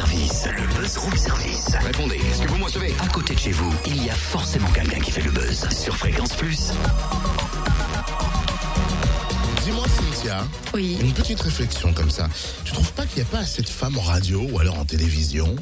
service, 0.00 0.46
le 0.46 0.80
buzz 0.80 0.96
room 0.96 1.14
service. 1.14 1.66
Répondez, 1.84 2.16
est-ce 2.16 2.40
que 2.40 2.48
vous 2.48 2.56
me 2.56 2.64
recevez 2.64 2.94
À 3.00 3.08
côté 3.08 3.34
de 3.34 3.38
chez 3.38 3.50
vous, 3.52 3.70
il 3.86 4.02
y 4.02 4.08
a 4.08 4.14
forcément 4.14 4.70
quelqu'un 4.70 4.98
qui 4.98 5.10
fait 5.10 5.20
le 5.20 5.30
buzz. 5.30 5.68
Sur 5.68 5.94
Fréquence 5.94 6.32
Plus, 6.32 6.70
Dis-moi, 9.62 9.84
Cynthia, 9.88 10.46
Oui. 10.72 10.96
une 11.02 11.12
petite 11.12 11.42
réflexion 11.42 11.92
comme 11.92 12.08
ça. 12.10 12.28
Tu 12.64 12.72
trouves 12.72 12.92
pas 12.92 13.04
qu'il 13.04 13.16
n'y 13.22 13.28
a 13.28 13.30
pas 13.30 13.40
assez 13.40 13.60
de 13.60 13.68
femmes 13.68 13.98
en 13.98 14.02
radio 14.02 14.40
ou 14.50 14.58
alors 14.58 14.78
en 14.78 14.86
télévision? 14.86 15.54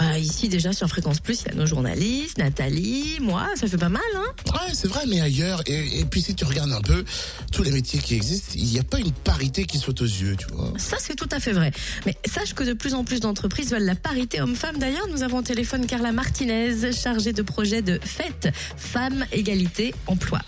Bah, 0.00 0.18
ici, 0.18 0.48
déjà, 0.48 0.72
sur 0.72 0.88
Fréquence 0.88 1.20
Plus, 1.20 1.42
il 1.42 1.48
y 1.48 1.50
a 1.50 1.54
nos 1.54 1.66
journalistes, 1.66 2.38
Nathalie, 2.38 3.18
moi, 3.20 3.46
ça 3.54 3.68
fait 3.68 3.76
pas 3.76 3.90
mal, 3.90 4.00
hein 4.16 4.24
Ouais, 4.46 4.72
c'est 4.72 4.88
vrai, 4.88 5.00
mais 5.06 5.20
ailleurs. 5.20 5.62
Et, 5.66 6.00
et 6.00 6.04
puis 6.06 6.22
si 6.22 6.34
tu 6.34 6.46
regardes 6.46 6.72
un 6.72 6.80
peu 6.80 7.04
tous 7.52 7.62
les 7.62 7.70
métiers 7.70 8.00
qui 8.00 8.14
existent, 8.14 8.52
il 8.54 8.64
n'y 8.64 8.78
a 8.78 8.82
pas 8.82 8.98
une 8.98 9.12
parité 9.12 9.66
qui 9.66 9.76
saute 9.78 10.00
aux 10.00 10.06
yeux, 10.06 10.36
tu 10.36 10.46
vois. 10.54 10.72
Ça, 10.78 10.96
c'est 10.98 11.16
tout 11.16 11.28
à 11.30 11.38
fait 11.38 11.52
vrai. 11.52 11.70
Mais 12.06 12.16
sache 12.24 12.54
que 12.54 12.64
de 12.64 12.72
plus 12.72 12.94
en 12.94 13.04
plus 13.04 13.20
d'entreprises 13.20 13.72
veulent 13.72 13.84
la 13.84 13.94
parité 13.94 14.40
homme-femme. 14.40 14.78
D'ailleurs, 14.78 15.06
nous 15.08 15.22
avons 15.22 15.38
au 15.38 15.42
téléphone 15.42 15.86
Carla 15.86 16.12
Martinez, 16.12 16.92
chargée 16.92 17.34
de 17.34 17.42
projet 17.42 17.82
de 17.82 18.00
fête 18.02 18.48
Femmes, 18.78 19.26
Égalité, 19.32 19.94
Emploi. 20.06 20.40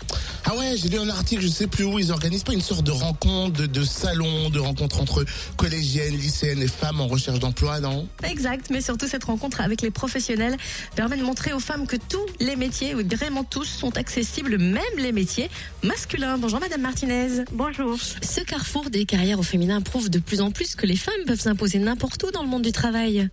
Ah 0.45 0.55
ouais, 0.57 0.75
j'ai 0.75 0.89
lu 0.89 0.99
un 0.99 1.09
article, 1.09 1.41
je 1.41 1.47
sais 1.47 1.67
plus 1.67 1.85
où, 1.85 1.99
ils 1.99 2.11
organisent 2.11 2.43
pas 2.43 2.53
une 2.53 2.61
sorte 2.61 2.85
de 2.85 2.91
rencontre, 2.91 3.61
de, 3.61 3.65
de 3.65 3.83
salon, 3.83 4.49
de 4.49 4.59
rencontre 4.59 5.01
entre 5.01 5.25
collégiennes, 5.55 6.15
lycéennes 6.15 6.61
et 6.61 6.67
femmes 6.67 6.99
en 6.99 7.07
recherche 7.07 7.39
d'emploi, 7.39 7.79
non? 7.79 8.07
Exact, 8.23 8.69
mais 8.69 8.81
surtout 8.81 9.07
cette 9.07 9.23
rencontre 9.23 9.61
avec 9.61 9.81
les 9.81 9.89
professionnels 9.89 10.57
permet 10.95 11.17
de 11.17 11.23
montrer 11.23 11.53
aux 11.53 11.59
femmes 11.59 11.87
que 11.87 11.95
tous 11.95 12.25
les 12.39 12.55
métiers, 12.55 12.93
oui, 12.93 13.03
vraiment 13.03 13.43
tous, 13.43 13.63
sont 13.65 13.97
accessibles, 13.97 14.57
même 14.57 14.83
les 14.97 15.11
métiers 15.11 15.49
masculins. 15.81 16.37
Bonjour 16.37 16.59
Madame 16.59 16.81
Martinez. 16.81 17.45
Bonjour. 17.53 17.97
Ce 17.97 18.41
carrefour 18.41 18.89
des 18.89 19.05
carrières 19.05 19.39
au 19.39 19.43
féminin 19.43 19.81
prouve 19.81 20.09
de 20.09 20.19
plus 20.19 20.41
en 20.41 20.51
plus 20.51 20.75
que 20.75 20.85
les 20.85 20.97
femmes 20.97 21.13
peuvent 21.25 21.39
s'imposer 21.39 21.79
n'importe 21.79 22.21
où 22.23 22.31
dans 22.31 22.43
le 22.43 22.49
monde 22.49 22.63
du 22.63 22.71
travail. 22.71 23.29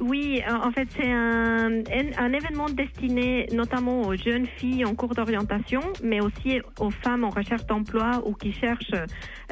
Oui, 0.00 0.40
en 0.50 0.64
en 0.64 0.72
fait, 0.72 0.88
c'est 0.96 1.12
un 1.12 2.32
événement 2.32 2.68
destiné 2.68 3.46
notamment 3.52 4.02
aux 4.02 4.16
jeunes 4.16 4.46
filles 4.58 4.84
en 4.84 4.94
cours 4.94 5.14
d'orientation, 5.14 5.82
mais 6.02 6.20
aussi 6.20 6.58
aux 6.80 6.90
femmes 6.90 7.24
en 7.24 7.30
recherche 7.30 7.66
d'emploi 7.66 8.22
ou 8.26 8.34
qui 8.34 8.52
cherchent 8.52 8.94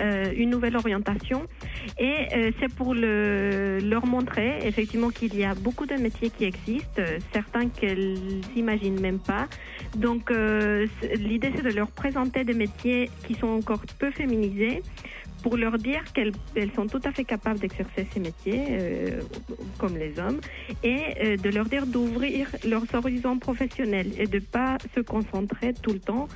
euh, 0.01 0.33
une 0.37 0.51
nouvelle 0.51 0.77
orientation. 0.77 1.43
Et 1.99 2.15
euh, 2.35 2.51
c'est 2.61 2.73
pour 2.75 2.95
le, 2.95 3.79
leur 3.79 4.07
montrer 4.07 4.59
effectivement 4.67 5.11
qu'il 5.11 5.35
y 5.37 5.45
a 5.45 5.55
beaucoup 5.55 5.87
de 5.87 5.95
métiers 5.95 6.31
qui 6.31 6.45
existent, 6.45 7.03
certains 7.33 7.69
qu'elles 7.69 8.19
n'imaginent 8.55 9.01
même 9.01 9.19
pas. 9.19 9.47
Donc, 9.97 10.31
euh, 10.31 10.87
l'idée, 11.17 11.53
c'est 11.55 11.63
de 11.65 11.75
leur 11.75 11.91
présenter 11.91 12.45
des 12.45 12.55
métiers 12.55 13.11
qui 13.27 13.35
sont 13.35 13.49
encore 13.49 13.83
peu 13.99 14.11
féminisés 14.11 14.83
pour 15.43 15.57
leur 15.57 15.79
dire 15.79 16.03
qu'elles 16.15 16.33
elles 16.55 16.73
sont 16.73 16.87
tout 16.87 17.01
à 17.05 17.13
fait 17.13 17.25
capables 17.25 17.59
d'exercer 17.59 18.07
ces 18.13 18.21
métiers 18.21 18.65
euh, 18.71 19.21
comme 19.79 19.97
les 19.97 20.19
hommes 20.19 20.41
et 20.83 21.01
euh, 21.23 21.37
de 21.37 21.49
leur 21.51 21.67
dire 21.67 21.87
d'ouvrir 21.87 22.47
leurs 22.65 22.87
horizons 22.95 23.39
professionnels 23.39 24.13
et 24.19 24.27
de 24.27 24.39
pas 24.39 24.79
se 24.95 25.01
concentrer 25.01 25.75
tout 25.83 25.93
le 25.93 26.01
temps 26.01 26.29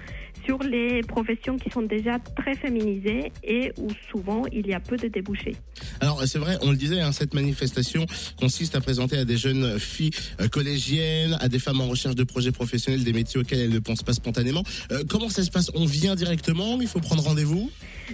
sur 0.45 0.63
les 0.63 1.03
professions 1.03 1.59
qui 1.59 1.71
sont 1.71 1.83
déjà 1.83 2.19
très 2.19 2.55
féminisées 2.55 3.33
et 3.43 3.73
où 3.79 3.89
souvent 4.11 4.45
il 4.53 4.67
y 4.67 4.75
a 4.75 4.81
peu 4.81 4.97
de 4.97 5.09
débouchés. 5.09 5.57
Alors 6.01 6.23
c'est 6.27 6.39
vrai, 6.39 6.57
on 6.63 6.71
le 6.71 6.77
disait, 6.77 7.01
hein, 7.01 7.13
cette 7.13 7.35
manifestation 7.35 8.07
consiste 8.39 8.77
à 8.77 8.81
présenter 8.81 9.19
à 9.19 9.25
des 9.25 9.37
jeunes 9.37 9.79
filles 9.79 10.13
euh, 10.41 10.49
collégiennes, 10.49 11.37
à 11.41 11.49
des 11.49 11.59
femmes 11.59 11.81
en 11.81 11.89
recherche 11.89 12.15
de 12.15 12.25
projets 12.25 12.53
professionnels, 12.53 13.03
des 13.03 13.13
métiers 13.13 13.41
auxquels 13.41 13.61
elles 13.61 13.71
ne 13.71 13.79
pensent 13.81 14.05
pas 14.05 14.13
spontanément. 14.13 14.63
Euh, 14.93 15.03
comment 15.09 15.29
ça 15.29 15.43
se 15.43 15.51
passe? 15.51 15.71
On 15.75 15.85
vient 15.85 16.15
directement 16.15 16.79
Il 16.81 16.89
faut 16.89 17.01
prendre 17.01 17.23
rendez-vous? 17.23 17.71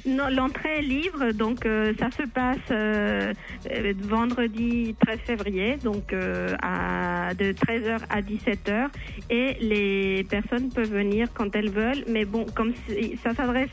Non, 0.07 0.29
L'entrée 0.31 0.82
libre, 0.83 1.33
donc 1.33 1.65
euh, 1.67 1.93
ça 1.99 2.11
se 2.11 2.25
passe 2.25 2.59
euh, 2.71 3.33
euh, 3.71 3.93
vendredi 4.01 4.95
13 5.07 5.19
février, 5.25 5.77
donc 5.83 6.09
de 6.11 7.53
13h 7.53 8.01
à 8.09 8.21
17h, 8.21 8.89
et 9.31 9.57
les 9.61 10.25
personnes 10.25 10.71
peuvent 10.71 10.93
venir 10.93 11.29
quand 11.33 11.55
elles 11.55 11.71
veulent, 11.71 12.05
mais 12.09 12.25
bon, 12.25 12.47
comme 12.55 12.73
ça 13.23 13.35
s'adresse 13.35 13.71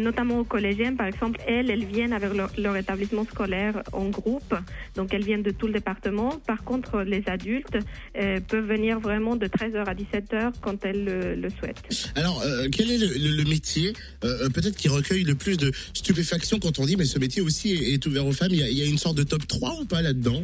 notamment 0.00 0.38
aux 0.38 0.44
collégiennes, 0.44 0.96
par 0.96 1.06
exemple, 1.06 1.38
elles, 1.46 1.70
elles 1.70 1.84
viennent 1.84 2.14
avec 2.14 2.32
leur, 2.32 2.50
leur 2.56 2.74
établissement 2.78 3.26
scolaire 3.26 3.82
en 3.92 4.08
groupe, 4.08 4.54
donc 4.94 5.12
elles 5.12 5.24
viennent 5.24 5.42
de 5.42 5.50
tout 5.50 5.66
le 5.66 5.74
département. 5.74 6.40
Par 6.46 6.64
contre, 6.64 7.02
les 7.02 7.22
adultes 7.26 7.76
peuvent 8.14 8.66
venir 8.66 9.00
vraiment 9.00 9.36
de 9.36 9.46
13h 9.46 9.84
à 9.84 9.94
17h 9.94 10.52
quand 10.62 10.82
elles 10.86 11.04
le, 11.04 11.50
souhaitent. 11.50 12.10
Alors, 12.14 12.42
quel 12.72 12.90
est 12.90 12.96
le, 12.96 13.44
métier 13.44 13.92
peut-être 14.22 14.76
qui 14.76 14.88
recueille 14.88 15.24
le 15.24 15.34
plus 15.34 15.58
de 15.58 15.70
stupéfaction 15.92 16.35
quand 16.60 16.78
on 16.78 16.84
dit 16.84 16.96
mais 16.96 17.04
ce 17.04 17.18
métier 17.18 17.42
aussi 17.42 17.72
est, 17.72 18.04
ouvert 18.06 18.26
aux 18.26 18.32
femmes 18.32 18.50
il 18.50 18.58
y, 18.58 18.82
a, 18.82 18.86
une 18.86 18.98
sorte 18.98 19.16
de 19.16 19.22
top 19.22 19.46
3 19.46 19.80
ou 19.80 19.84
pas 19.84 20.02
là-dedans? 20.02 20.42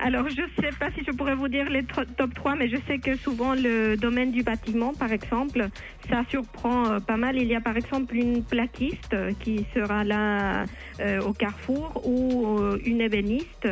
Alors, 0.00 0.28
je 0.28 0.42
ne 0.42 0.46
sais 0.62 0.76
pas 0.78 0.90
si 0.92 1.00
je 1.04 1.10
pourrais 1.10 1.34
vous 1.34 1.48
dire 1.48 1.68
les 1.68 1.82
top 1.82 2.32
3, 2.34 2.54
mais 2.54 2.68
je 2.68 2.76
sais 2.86 2.98
que 2.98 3.16
souvent 3.16 3.54
le 3.54 3.96
domaine 3.96 4.30
du 4.30 4.44
bâtiment, 4.44 4.94
par 4.94 5.12
exemple, 5.12 5.68
ça 6.08 6.22
surprend 6.30 6.88
euh, 6.88 7.00
pas 7.00 7.16
mal. 7.16 7.36
Il 7.36 7.48
y 7.48 7.56
a 7.56 7.60
par 7.60 7.76
exemple 7.76 8.14
une 8.14 8.44
plaquiste 8.44 9.12
euh, 9.12 9.32
qui 9.40 9.66
sera 9.74 10.04
là 10.04 10.66
euh, 11.00 11.20
au 11.22 11.32
carrefour 11.32 12.00
ou 12.06 12.58
une 12.84 13.00
ébéniste. 13.00 13.68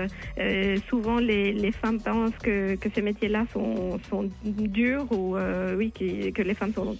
Souvent, 0.88 1.19
les, 1.19 1.52
les 1.52 1.72
femmes 1.72 2.00
pensent 2.00 2.36
que, 2.42 2.75
que 2.75 2.88
ces 2.92 3.02
métiers-là 3.02 3.46
sont, 3.52 4.00
sont 4.10 4.28
durs 4.44 5.06
ou 5.12 5.36
oui, 5.76 5.92
que 5.92 6.42
les 6.42 6.54
femmes 6.54 6.72
sont 6.75 6.96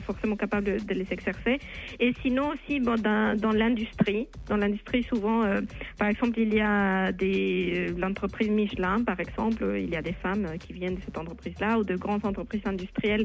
forcément 0.00 0.36
capables 0.36 0.84
de, 0.84 0.94
les 0.94 1.06
exercer. 1.12 1.58
Et 2.00 2.12
sinon 2.22 2.52
aussi 2.52 2.80
dans, 2.80 3.52
l'industrie, 3.52 4.28
dans 4.48 4.56
l'industrie 4.56 5.02
souvent, 5.02 5.44
euh, 5.44 5.60
par 5.98 6.08
exemple, 6.08 6.38
il 6.38 6.54
y 6.54 6.60
a 6.60 7.12
des 7.12 7.88
euh, 7.90 7.94
l'entreprise 7.98 8.48
Michelin, 8.48 9.02
par 9.04 9.20
exemple, 9.20 9.74
il 9.76 9.90
y 9.90 9.96
a 9.96 10.02
des 10.02 10.12
femmes 10.12 10.46
euh, 10.46 10.56
qui 10.56 10.72
viennent 10.72 10.96
de 10.96 11.00
cette 11.04 11.18
entreprise-là 11.18 11.78
ou 11.78 11.84
de 11.84 11.96
grandes 11.96 12.24
entreprises 12.24 12.62
industrielles, 12.64 13.24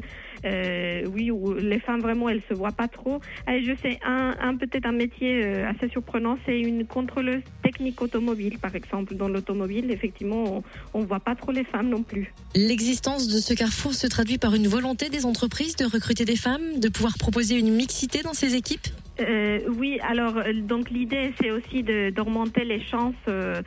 oui, 1.12 1.30
où 1.30 1.54
les 1.54 1.80
femmes 1.80 2.00
vraiment 2.00 2.28
elles 2.28 2.42
se 2.48 2.54
voient 2.54 2.72
pas 2.72 2.88
trop. 2.88 3.20
Allez, 3.46 3.64
je 3.64 3.74
sais 3.82 3.98
un, 4.04 4.56
peut-être 4.56 4.86
un 4.86 4.92
métier 4.92 5.44
assez 5.62 5.88
surprenant, 5.88 6.38
c'est 6.46 6.58
une 6.58 6.86
contrôleuse 6.86 7.42
technique 7.62 8.00
automobile, 8.02 8.58
par 8.58 8.74
exemple. 8.74 9.14
Dans 9.14 9.28
l'automobile, 9.28 9.90
effectivement, 9.90 10.62
on, 10.94 11.00
on 11.00 11.04
voit 11.04 11.20
pas 11.20 11.34
trop 11.34 11.52
les 11.52 11.64
femmes 11.64 11.88
non 11.88 12.02
plus. 12.02 12.32
L'existence 12.54 13.28
de 13.28 13.38
ce 13.38 13.54
carrefour 13.54 13.94
se 13.94 14.06
traduit 14.06 14.38
par 14.38 14.54
une 14.54 14.68
volonté 14.68 15.08
des 15.08 15.24
entreprises 15.24 15.76
de 15.76 15.84
recruter 15.84 16.24
des 16.24 16.36
femmes, 16.36 16.49
de 16.58 16.88
pouvoir 16.88 17.16
proposer 17.18 17.56
une 17.56 17.72
mixité 17.72 18.22
dans 18.22 18.34
ces 18.34 18.54
équipes? 18.54 18.86
Euh, 19.20 19.60
oui, 19.78 19.98
alors 20.02 20.38
euh, 20.38 20.52
donc 20.54 20.90
l'idée 20.90 21.32
c'est 21.40 21.50
aussi 21.50 21.82
d'augmenter 21.82 22.64
les 22.64 22.80
chances 22.80 23.14
euh, 23.28 23.60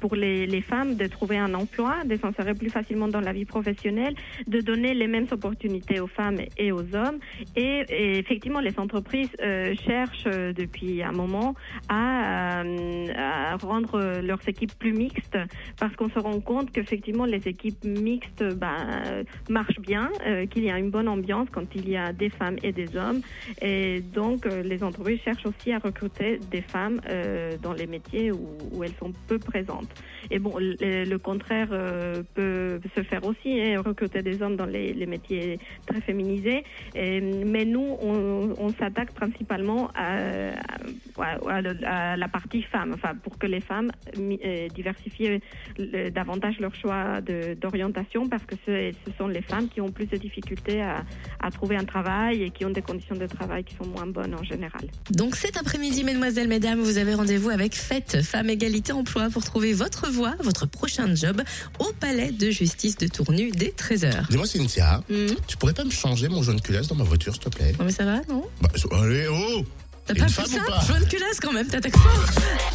pour 0.00 0.16
les, 0.16 0.60
femmes 0.62 0.96
de 0.96 1.06
trouver 1.06 1.38
un 1.38 1.54
emploi, 1.54 1.96
de 2.04 2.16
s'insérer 2.16 2.54
plus 2.54 2.70
facilement 2.70 3.08
dans 3.08 3.20
la 3.20 3.32
vie 3.32 3.44
professionnelle, 3.44 4.14
de 4.46 4.60
donner 4.60 4.94
les 4.94 5.06
mêmes 5.06 5.26
opportunités 5.30 6.00
aux 6.00 6.06
femmes 6.06 6.38
et 6.56 6.72
aux 6.72 6.94
hommes. 6.94 7.18
Et, 7.54 7.84
effectivement, 8.18 8.60
les 8.60 8.78
entreprises 8.78 9.30
cherchent 9.86 10.24
depuis 10.24 11.02
un 11.02 11.12
moment 11.12 11.54
à, 11.88 12.62
rendre 13.60 14.20
leurs 14.22 14.48
équipes 14.48 14.76
plus 14.78 14.92
mixtes 14.92 15.38
parce 15.78 15.94
qu'on 15.96 16.08
se 16.08 16.18
rend 16.18 16.40
compte 16.40 16.72
qu'effectivement 16.72 17.24
les 17.24 17.46
équipes 17.48 17.84
mixtes 17.84 18.42
ben, 18.42 19.24
marchent 19.48 19.80
bien, 19.80 20.10
qu'il 20.50 20.64
y 20.64 20.70
a 20.70 20.78
une 20.78 20.90
bonne 20.90 21.08
ambiance 21.08 21.48
quand 21.52 21.74
il 21.74 21.88
y 21.88 21.96
a 21.96 22.12
des 22.12 22.30
femmes 22.30 22.56
et 22.62 22.72
des 22.72 22.96
hommes. 22.96 23.20
Et 23.60 24.00
donc, 24.00 24.46
les 24.46 24.82
entreprises 24.82 24.95
cherchent 25.24 25.46
aussi 25.46 25.72
à 25.72 25.78
recruter 25.78 26.38
des 26.50 26.62
femmes 26.62 27.00
euh, 27.08 27.56
dans 27.62 27.72
les 27.72 27.86
métiers 27.86 28.32
où, 28.32 28.82
elles 28.82 28.94
sont 28.98 29.12
peu 29.26 29.38
présentes. 29.38 29.88
Et 30.30 30.38
bon, 30.38 30.56
le, 30.58 31.16
contraire 31.16 31.68
euh, 31.72 32.22
peut 32.34 32.80
se 32.94 33.02
faire 33.02 33.24
aussi, 33.24 33.60
hein, 33.60 33.82
recruter 33.84 34.22
des 34.22 34.42
hommes 34.42 34.56
dans 34.56 34.66
les, 34.66 35.06
métiers 35.06 35.58
très 35.86 36.00
féminisés. 36.00 36.64
Mais 36.94 37.64
nous, 37.64 37.96
on, 38.00 38.68
s'attaque 38.70 39.12
principalement 39.14 39.90
à, 39.94 40.50
la 42.16 42.28
partie 42.28 42.62
femme, 42.62 42.92
enfin, 42.94 43.14
pour 43.14 43.38
que 43.38 43.46
les 43.46 43.60
femmes 43.60 43.90
euh, 44.18 44.68
diversifient 44.68 45.40
davantage 46.12 46.58
leur 46.58 46.74
choix 46.74 47.20
d'orientation, 47.60 48.28
parce 48.28 48.44
que 48.44 48.56
ce, 48.66 48.92
sont 49.16 49.28
les 49.28 49.42
femmes 49.42 49.68
qui 49.68 49.80
ont 49.80 49.90
plus 49.90 50.06
de 50.06 50.16
difficultés 50.16 50.82
à 50.82 51.50
trouver 51.50 51.76
un 51.76 51.84
travail 51.84 52.42
et 52.42 52.50
qui 52.50 52.64
ont 52.64 52.70
des 52.70 52.82
conditions 52.82 53.16
de 53.16 53.26
travail 53.26 53.64
qui 53.64 53.74
sont 53.74 53.86
moins 53.86 54.06
bonnes 54.06 54.34
en 54.34 54.42
général. 54.42 54.85
Donc 55.10 55.36
cet 55.36 55.56
après-midi, 55.56 56.04
mesdemoiselles, 56.04 56.48
mesdames, 56.48 56.80
vous 56.80 56.98
avez 56.98 57.14
rendez-vous 57.14 57.50
avec 57.50 57.74
Fête 57.74 58.22
Femmes 58.22 58.50
Égalité 58.50 58.92
Emploi 58.92 59.28
pour 59.30 59.44
trouver 59.44 59.72
votre 59.72 60.10
voie, 60.10 60.34
votre 60.40 60.66
prochain 60.66 61.14
job 61.14 61.42
au 61.78 61.92
palais 61.98 62.32
de 62.32 62.50
justice 62.50 62.96
de 62.96 63.06
Tournu 63.06 63.50
dès 63.50 63.74
13h. 63.76 64.28
Dis-moi 64.28 64.46
Cynthia, 64.46 65.02
Mhm. 65.08 65.36
tu 65.46 65.56
pourrais 65.56 65.74
pas 65.74 65.84
me 65.84 65.90
changer 65.90 66.28
mon 66.28 66.42
jaune 66.42 66.60
culasse 66.60 66.88
dans 66.88 66.94
ma 66.96 67.04
voiture 67.04 67.32
s'il 67.34 67.42
te 67.44 67.48
plaît? 67.48 67.72
Non 67.78 67.84
mais 67.84 67.92
ça 67.92 68.04
va, 68.04 68.20
non? 68.28 68.44
Bah, 68.60 68.68
Allez, 68.92 69.26
oh! 69.30 69.64
T'as 70.06 70.14
pas 70.14 70.28
fait 70.28 70.46
ça? 70.48 70.60
pas? 70.64 70.84
Jaune 70.86 71.06
culasse 71.08 71.40
quand 71.40 71.52
même, 71.52 71.66
t'attaques 71.66 71.96
fort 71.96 72.26